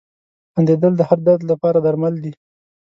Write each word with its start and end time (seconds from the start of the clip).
•خندېدل 0.53 0.93
د 0.97 1.01
هر 1.09 1.19
درد 1.27 1.41
لپاره 1.51 1.77
درمل 1.85 2.15
دي. 2.23 2.33